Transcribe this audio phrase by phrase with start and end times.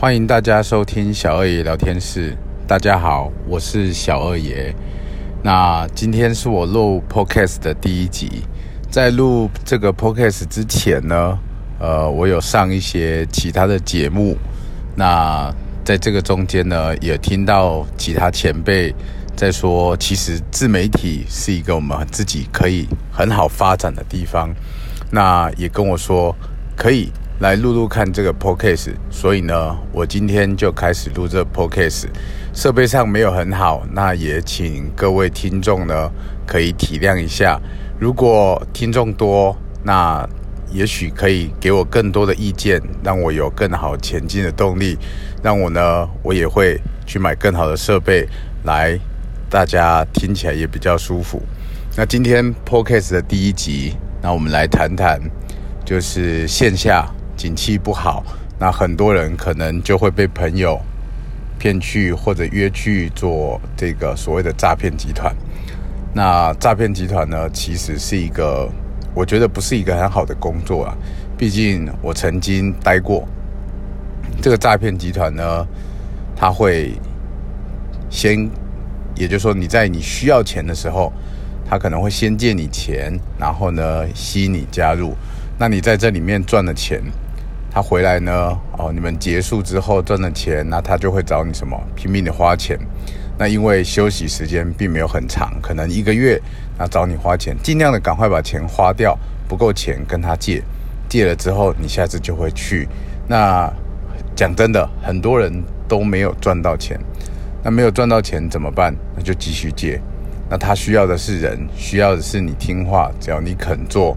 [0.00, 2.34] 欢迎大家收听小二爷聊天室。
[2.66, 4.74] 大家好，我是小二爷。
[5.42, 8.42] 那今天是我录 Podcast 的第一集。
[8.90, 11.38] 在录这个 Podcast 之前呢，
[11.78, 14.38] 呃，我有上一些其他的节目。
[14.96, 18.94] 那在这个中间呢，也听到其他前辈
[19.36, 24.48] 在说，其实自媒体是一个我们自己可以很好发展的地方。
[25.10, 26.34] 那也跟我说
[26.74, 27.12] 可以。
[27.40, 32.04] 来录录看这个 podcast，所以呢，我今天就开始录这个 podcast。
[32.52, 36.10] 设备上没有很好，那也请各位听众呢
[36.46, 37.58] 可以体谅一下。
[37.98, 40.28] 如果听众多，那
[40.70, 44.98] 也许可以给我更多的意见，让我有更好前进的动力。
[45.42, 48.28] 让我呢，我也会去买更好的设备
[48.64, 48.98] 来，
[49.48, 51.40] 大家听起来也比较舒服。
[51.96, 55.18] 那今天 podcast 的第一集，那我们来谈谈，
[55.86, 57.10] 就是线下。
[57.40, 58.22] 景气不好，
[58.58, 60.78] 那很多人可能就会被朋友
[61.58, 65.34] 骗去或者约去做这个所谓的诈骗集团。
[66.12, 68.68] 那诈骗集团呢，其实是一个，
[69.14, 70.94] 我觉得不是一个很好的工作啊。
[71.38, 73.26] 毕竟我曾经待过
[74.42, 75.66] 这个诈骗集团呢，
[76.36, 76.92] 他会
[78.10, 78.50] 先，
[79.14, 81.10] 也就是说你在你需要钱的时候，
[81.66, 85.14] 他可能会先借你钱，然后呢吸你加入。
[85.58, 87.00] 那你在这里面赚了钱。
[87.70, 88.32] 他回来呢，
[88.76, 92.76] 哦，你们结束之后赚了钱，那他就会找你什么拼命的花钱。
[93.38, 96.40] 那因为休息时间并没有很长，可能一个月，
[96.76, 99.16] 那找你花钱，尽量的赶快把钱花掉，
[99.48, 100.62] 不够钱跟他借，
[101.08, 102.88] 借了之后你下次就会去。
[103.28, 103.72] 那
[104.34, 105.50] 讲真的，很多人
[105.88, 106.98] 都没有赚到钱，
[107.62, 108.92] 那没有赚到钱怎么办？
[109.16, 110.00] 那就继续借。
[110.50, 114.16] 那他需要的是人，需要的是你听话，只要你肯做。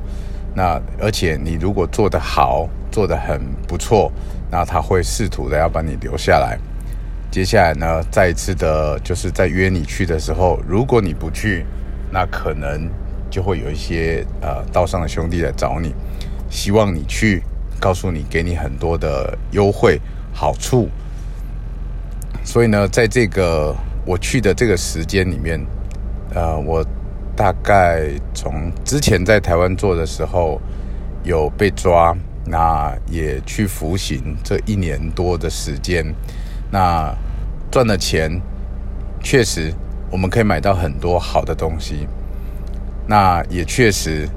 [0.55, 2.67] 那而且你如果做得好。
[2.93, 4.11] 做得很不错，
[4.51, 6.59] 那他会试图的要把你留下来。
[7.31, 11.65] 接下来呢，再一次的，就是在约你去的时候，如果你不去，
[12.11, 12.87] 那可能
[13.31, 15.95] 就会有一些呃道上的兄弟来找你，
[16.51, 17.41] 希望你去，
[17.79, 19.99] 告诉你给你很多的优惠
[20.31, 20.87] 好处。
[22.43, 25.59] 所以呢，在这个我去的这个时间里面，
[26.35, 26.85] 呃，我
[27.35, 30.59] 大概从之前在台湾做的时候
[31.23, 32.15] 有被抓。
[32.45, 36.13] 那也去服刑这一年多的时间，
[36.69, 37.09] 那
[37.71, 38.29] 赚的钱
[39.23, 39.73] 确实
[40.11, 42.05] 我们可以买到很多好的东西，
[43.07, 44.27] 那也确实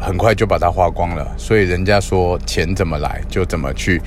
[0.00, 1.34] 很快就把它花光了。
[1.36, 4.00] 所以人家说钱怎么来就怎么去。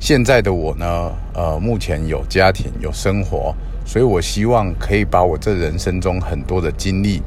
[0.00, 3.54] 现在的我呢，呃，目前有家庭有生活，
[3.86, 7.22] 所以我希望可以把我这人生中很多的经历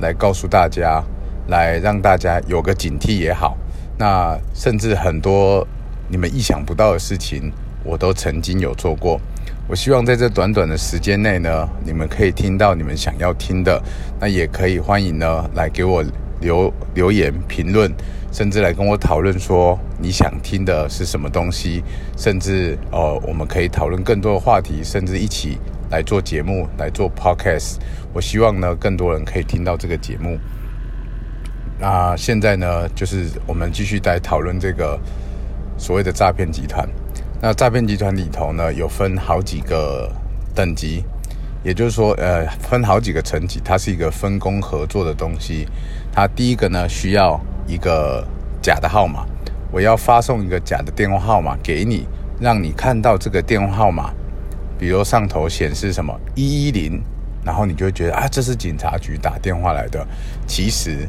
[0.00, 1.02] 来告诉大家，
[1.48, 3.56] 来让大家有个警惕也好。
[3.98, 5.66] 那甚至很多
[6.08, 9.20] 你们意想不到的事情，我都曾经有做过。
[9.68, 13.82] 我希望在这短短的时间内呢，你们可以听到你们想要听的。
[14.18, 16.02] 那也可以欢迎呢来给我
[16.40, 17.92] 留留言评论，
[18.32, 21.82] 甚至来跟我讨论说你想听的是什么东西。
[22.16, 25.58] 甚至呃，我们可以讨论更多的话题，甚至一起
[25.90, 27.76] 来做节目，来做 podcast。
[28.12, 30.38] 我希望呢，更多人可以听到这个节目。
[31.78, 34.98] 那现在呢，就是我们继续来讨论这个
[35.76, 36.88] 所谓的诈骗集团。
[37.40, 40.10] 那诈骗集团里头呢，有分好几个
[40.54, 41.04] 等级，
[41.62, 45.68] 也就是说，呃，分好几个层级，它是一个分工合作的东西。
[46.12, 48.26] 它第一个呢，需要一个
[48.60, 49.24] 假的号码，
[49.70, 52.08] 我要发送一个假的电话号码给你，
[52.40, 54.12] 让你看到这个电话号码，
[54.78, 57.02] 比如上头显示什么一一零，
[57.44, 60.06] 然后你就会觉得啊，这是警察局打电话来的，
[60.46, 61.08] 其实。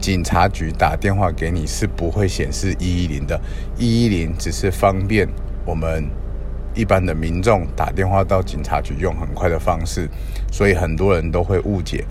[0.00, 3.40] 警察局打电话给你是不会显示一一零的，
[3.78, 5.28] 一一零只是方便
[5.64, 6.10] 我们
[6.74, 10.08] 一般的民众打电话到警察局用很快的方式，
[10.50, 12.04] 所以很多人都会误解，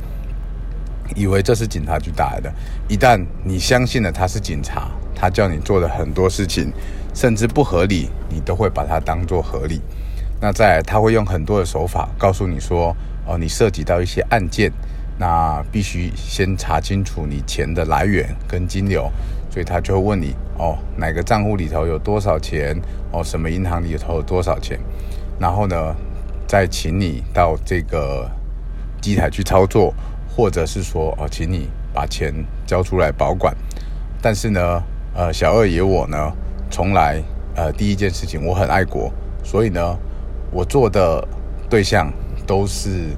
[1.17, 2.49] 以为这是警察局打来的。
[2.87, 6.71] 一旦你相信了他是警察，他叫你做的很多事情，
[7.13, 9.81] 甚至不合理，你都会把它当作合理。
[10.41, 12.95] 那再来，他会用很多的手法告诉你说，
[13.25, 14.71] 哦，你涉及到一些案件。
[15.19, 19.07] 那必须先查清楚你钱的来源跟金流，
[19.51, 22.75] 所以他就会问你哦，哪个账户里头有多少钱？
[23.11, 24.79] 哦，什么银行里头有多少钱？
[25.39, 25.95] 然后呢，
[26.47, 28.27] 再请你到这个
[28.99, 29.93] 机台去操作，
[30.27, 32.33] 或者是说哦，请你把钱
[32.65, 33.55] 交出来保管。
[34.23, 34.81] 但是呢，
[35.13, 36.31] 呃，小二爷我呢，
[36.71, 37.21] 从来
[37.55, 39.11] 呃第一件事情我很爱国，
[39.43, 39.95] 所以呢，
[40.51, 41.27] 我做的
[41.69, 42.11] 对象
[42.45, 43.09] 都是。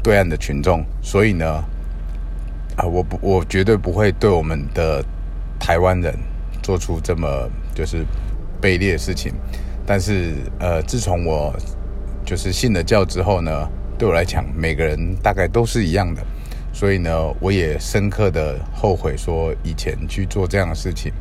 [0.00, 1.44] 对岸的群众，所以呢，
[2.76, 5.04] 啊，我不，我绝对不会对我们的
[5.58, 6.14] 台湾人
[6.62, 7.26] 做出这么
[7.74, 8.06] 就是
[8.62, 9.34] 卑劣的事情。
[9.84, 11.52] 但是呃，自从我
[12.24, 13.68] 就是信了教之后呢，
[13.98, 16.22] 对我来讲，每个人大概都是一样的，
[16.72, 21.12] 所以呢，我也深刻的后悔说以前去做这样的事情。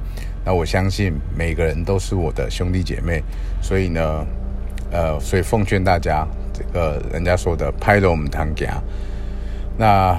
[0.45, 3.21] 那我相信每个人都是我的兄弟姐妹，
[3.59, 4.25] 所以呢，
[4.91, 8.81] 呃，所以奉劝大家，这个人家说的拍了我们堂家。
[9.77, 10.17] 那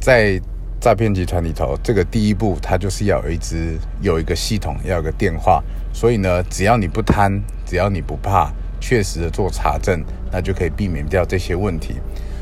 [0.00, 0.40] 在
[0.80, 5.62] 诈骗集团里头，这个第一步，它就是要有一支有一个系统，要有个电话。
[5.92, 8.50] 所以呢，只要你不贪，只要你不怕，
[8.80, 10.02] 确实的做查证，
[10.32, 11.96] 那就可以避免掉这些问题。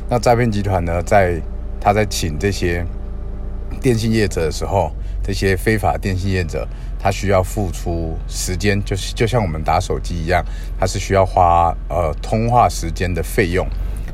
[0.09, 1.41] 那诈骗集团呢，在
[1.81, 2.85] 他在请这些
[3.81, 4.93] 电信业者的时候，
[5.23, 6.67] 这些非法电信业者。
[6.99, 10.45] 他需要付出时间，就是就像我们打手机一样，
[10.79, 13.67] 他是需要花呃通话时间的费用，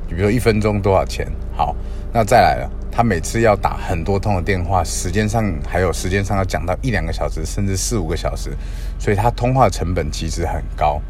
[0.08, 1.26] 你比如说一分钟多少钱？
[1.56, 1.74] 好，
[2.12, 8.56] 那再来了，他每次要打很多通的电话，时间上还有时间上要讲到一两个小时，甚至四五个小时，
[8.98, 11.00] 所以他通话成本其实很高。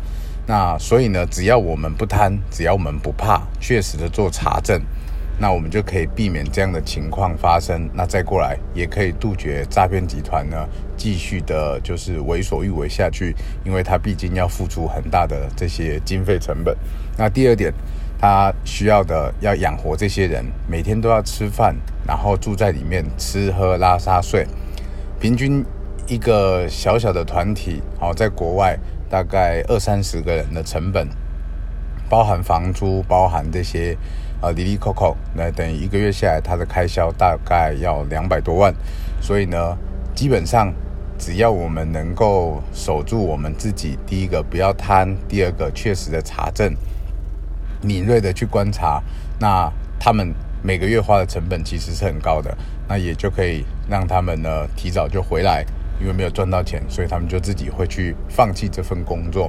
[0.47, 4.81] 那所以呢，只要我们不贪，只要我们不怕，确实的做查证。
[5.43, 7.91] 那我们就可以避免这样的情况发生。
[7.93, 10.57] 那再过来，也可以杜绝诈骗集团呢
[10.97, 13.35] 继续的，就是为所欲为下去，
[13.65, 16.77] 因为他毕竟要付出很大的这些经费成本。
[17.19, 17.75] 那第二点，
[18.21, 21.75] 他需要的要养活这些人，每天都要吃饭，
[22.07, 24.47] 然后住在里面吃喝拉撒睡，
[25.19, 25.65] 平均
[26.07, 28.79] 一个小小的团体，好，在国外
[29.11, 31.09] 大概二三十个人的成本，
[32.09, 33.99] 包含房租，包含这些。
[34.43, 38.75] 啊，离离扣扣，那等于一个月下来，他的开销大概要两百多万。
[39.21, 39.79] 所以呢，
[40.17, 40.75] 基本上
[41.17, 46.75] 只要我们能够守住我们自己，第一个不要贪，第二个确实的查证，
[47.83, 49.01] 敏锐的去观察，
[49.39, 52.53] 那他们每个月花的成本其实是很高的，
[52.89, 55.65] 那也就可以让他们呢提早就回来，
[56.01, 59.49] 因为没有赚到钱，所以他们就自己会去放弃这份工作。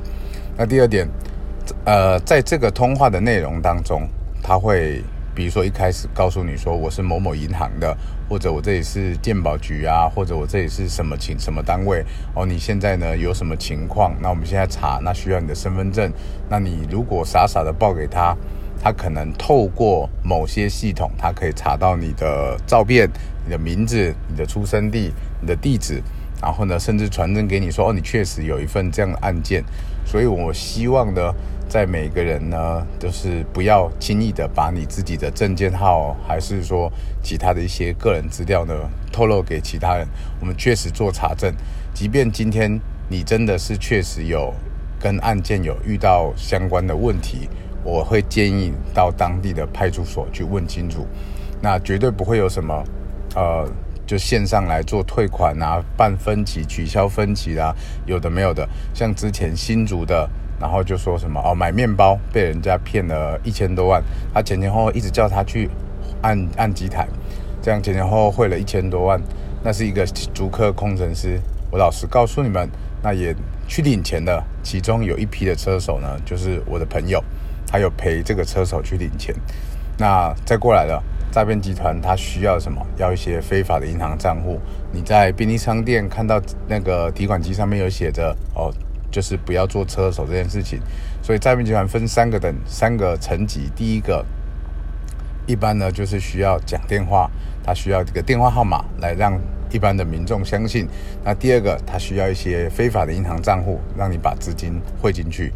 [0.55, 1.09] 那第二点，
[1.83, 4.07] 呃，在这个通话的内容当中。
[4.43, 5.01] 他会，
[5.33, 7.95] 比如说一开始告诉你说我是某某银行的，
[8.29, 12.03] 或者我这里是健保局啊，或者我这里是什么情什么单位
[12.35, 14.13] 哦，你现在呢有什么情况？
[14.21, 16.11] 那我们现在查，那需要你的身份证。
[16.49, 18.35] 那你如果傻傻的报给他，
[18.81, 23.09] 他可能透过某些系统，他可以查到你的照片、
[23.45, 26.03] 你的名字、你的出生地、你的地址，
[26.43, 29.63] 然后呢，甚至传真给你说哦，你确实有一份这样的案件。
[30.05, 31.33] 所以我希望呢。
[31.69, 36.91] 在每个人呢，就是不要轻易的把你自己的证件号，还是说
[37.23, 38.75] 其他的一些个人资料呢，
[39.11, 40.07] 透露给其他人。
[40.39, 41.51] 我们确实做查证，
[41.91, 42.79] 即便今天
[43.09, 44.53] 你真的是确实有
[44.99, 47.49] 跟案件有遇到相关的问题，
[47.83, 51.07] 我会建议到当地的派出所去问清楚。
[51.59, 52.83] 那绝对不会有什么，
[53.33, 53.67] 呃，
[54.13, 57.75] 就线上来做退款啊、办分期、取消分期啦、啊，
[58.05, 58.69] 有的没有的。
[58.93, 60.29] 像之前新竹的。
[60.61, 64.01] 然后就说什么哦，买面包被人家骗了一千多万，
[64.33, 65.69] 他前前后后一直叫他去
[66.21, 67.05] 按按机台，
[67.61, 69.19] 这样前前后后汇了一千多万，
[69.61, 71.37] 那是一个足科工程师。
[71.69, 72.69] 我老实告诉你们，
[73.01, 73.35] 那也
[73.67, 77.21] 去领钱的，其中有一批的车手呢，就是我的朋友，
[77.67, 79.35] 他有陪这个车手去领钱。
[79.97, 81.01] 那再过来了，
[81.31, 82.85] 诈骗集团他需要什么？
[82.97, 84.59] 要一些非法的银行账户。
[84.91, 88.73] 你在便利商店看到那个提款机上面有写着哦。
[89.13, 90.79] 就是不要做车手这件事情，
[91.21, 93.69] 所以诈骗集团分三个等三个层级。
[93.75, 94.25] 第一个，
[95.45, 97.29] 一般呢就是需要讲电话，
[97.63, 100.87] 他需要这个电话号码来让一般的民众相信。
[101.23, 105.53] 那第二个，他需要一些非法的银行账户，让你把资金汇进去。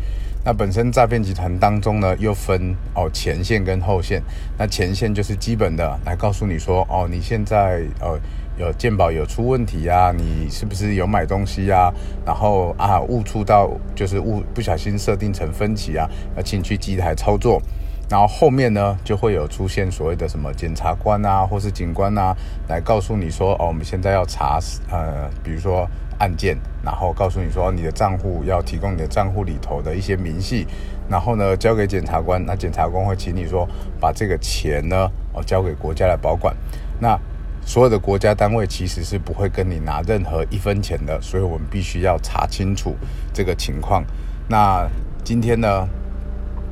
[0.47, 4.23] 那本身诈骗集团当中呢，又分哦前线跟后线。
[4.57, 8.17] 那前线就是基本的来告诉你说，哦你现在呃。
[8.59, 10.11] 有鉴宝有出问题啊？
[10.11, 11.93] 你是不是有买东西啊？
[12.25, 17.61] 然后啊误触到就是误不小心设定成分歧啊，要请去机台操作。
[18.09, 22.35] 然后后面呢就会有出现所谓的什么检察官啊，或是警官啊，
[22.67, 24.57] 来告诉你说哦，我们现在要查
[24.89, 25.87] 呃，比如说
[26.17, 30.65] 案件，然后告诉你说你的账户要提供你的账户里头的一些明细，
[31.09, 33.67] 然后呢交给检察官，那检察官会请你说
[33.99, 36.55] 把这个钱呢哦交给国家来保管。
[37.01, 37.19] 那
[37.65, 42.95] 所有的国家单位其实是不会跟你拿任何一分钱的，所以我们必须要查清楚
[43.33, 44.01] 这个情况。
[44.47, 44.87] 那
[45.25, 45.85] 今天呢，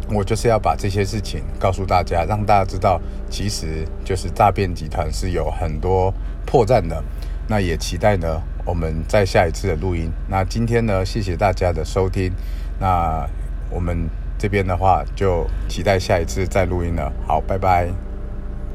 [0.09, 6.13] 我就是要把这些事情告诉大家，让大家知道，其实就是诈骗集团是有很多
[6.45, 7.03] 破绽的。
[7.49, 10.11] 那也期待呢，我们在下一次的录音。
[10.27, 12.31] 那今天呢，谢谢大家的收听。
[12.79, 13.25] 那
[13.69, 17.13] 我们这边的话，就期待下一次再录音了。
[17.27, 18.04] 好，拜拜。